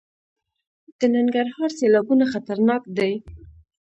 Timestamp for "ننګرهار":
1.15-1.69